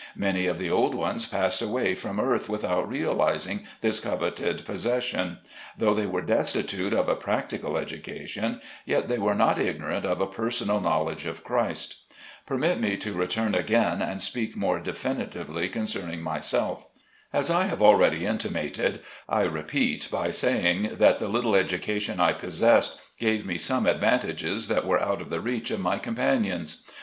[0.15, 5.37] Many of the old ones passed away from earth without realizing this coveted pos session.
[5.77, 10.25] Though they were destitute of a practical education, yet they were not ignorant of a
[10.25, 11.97] personal knowledge of Christ.
[12.47, 16.87] Permit me to return again and speak more defin itely concerning myself.
[17.31, 22.33] As I have already intima ted, I repeat, by saying, that the little education I
[22.33, 26.83] possessed gave me some advantages that were out of the reach of my companions.